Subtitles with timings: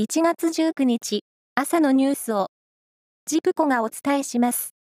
[0.00, 1.24] 1月19日
[1.56, 2.50] 朝のニュースを
[3.26, 4.72] ジプコがお伝えします。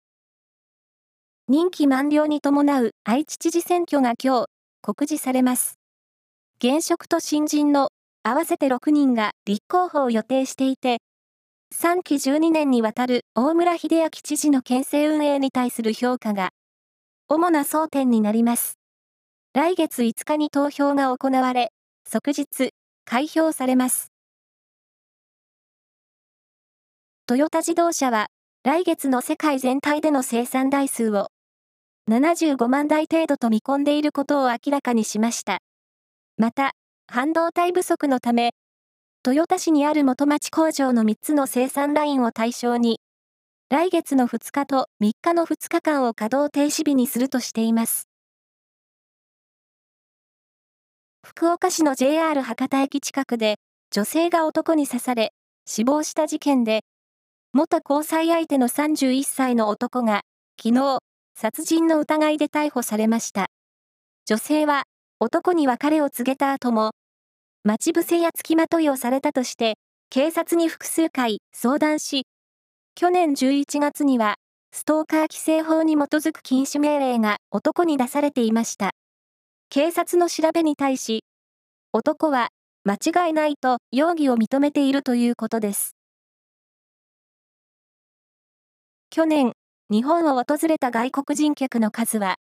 [1.49, 4.47] 任期満了に伴う愛知知事選挙が今日
[4.83, 5.79] 告示されます。
[6.63, 7.89] 現職と新人の
[8.25, 10.99] 合わせて6人が立候補を予定していて、
[11.75, 16.51] 3期12年にわたる大村秀明知事の県政運営に対する評価が
[17.27, 18.75] 主な争点になります。
[19.55, 21.73] 来月5日に投票が行われ、
[22.07, 22.75] 即日
[23.07, 24.13] 開票されます。
[27.29, 28.29] トヨタ自動車は、
[28.63, 31.27] 来月の世界全体での生産台数を、
[32.09, 35.59] 75万台程度と見込んでいることを明らかにしました。
[36.37, 36.71] また、
[37.09, 38.53] 半導体不足のため、
[39.27, 43.01] 豊田市にある元町工場の3つの生産ラインを対象に、
[43.71, 48.09] 来月の2日と3日の2日間を稼働停止日にするとしています。
[51.27, 53.57] 福岡市の JR 博多駅近くで、
[53.91, 55.33] 女性が男に刺され、
[55.65, 56.85] 死亡した事件で、
[57.57, 60.21] 元交際相手の31歳の男が、
[60.63, 60.99] 昨日、
[61.35, 63.47] 殺人の疑いで逮捕されました。
[64.27, 64.83] 女性は、
[65.21, 66.91] 男に別れを告げた後も、
[67.65, 69.77] 待ち伏せや付きまといをされたとして、
[70.11, 72.27] 警察に複数回相談し、
[72.95, 74.35] 去年11月には、
[74.71, 78.91] ストーカー規制法に基づく禁止命令が男に出されていました。
[79.71, 81.25] 警察の調べに対し、
[81.95, 82.49] 男は
[82.85, 85.96] 間違いないと容疑を認めているということです。
[89.17, 89.53] 去年、
[89.91, 92.35] 日本を訪れた外国人客の数は、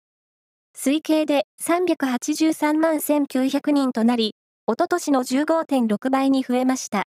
[0.78, 4.36] 推計で383万1900人となり、
[4.68, 7.06] おととしの15.6倍に増えました。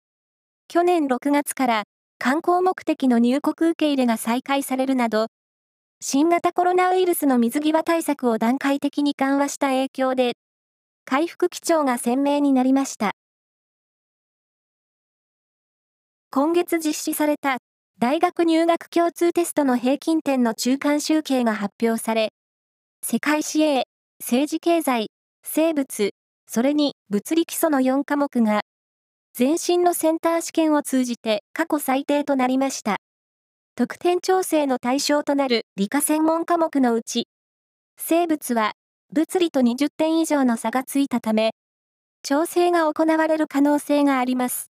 [0.68, 1.84] 去年6月から
[2.18, 5.28] 観光目的の入国受け入れが再開されるなど、
[6.00, 10.34] 新型コロナウイルスの水際対策を段階的に緩和した影響で、
[11.06, 13.12] 回復基調が鮮明になりました。
[16.32, 17.58] 今月実施された
[18.02, 22.30] 大学入学共通テストの平均点の中間集計が発表され、
[23.04, 23.84] 世界史 A、
[24.20, 25.12] 政治経済、
[25.44, 26.10] 生物、
[26.48, 28.62] それに物理基礎の4科目が、
[29.38, 32.98] 前身のセンター試験を通じて過去最低となりました。
[33.76, 37.28] 得点調整の対象となる理科専門科目のうち、
[37.98, 38.72] 生物は
[39.14, 41.52] 物理と20点以上の差がついたため、
[42.24, 44.72] 調整が行われる可能性があります。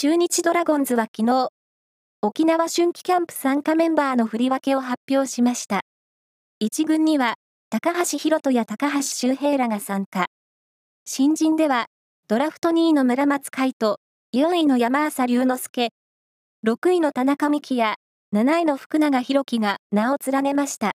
[0.00, 1.48] 中日ドラゴンズは昨日、
[2.22, 5.80] 沖縄春季キャンプ参加メンバーの振り分けを発表しました。
[6.62, 7.34] 1軍には、
[7.68, 10.26] 高橋宏斗や高橋周平らが参加。
[11.04, 11.86] 新人では、
[12.28, 13.96] ドラフト2位の村松海斗、
[14.36, 15.88] 4位の山浅龍之介、
[16.64, 17.96] 6位の田中美希や
[18.32, 20.92] 7位の福永博樹が名を連ねました。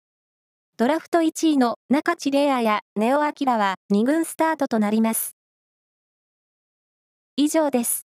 [0.75, 5.37] ドラフト1位の中地玲也や根尾明は2軍スタートとなります。
[7.37, 8.08] 以上です。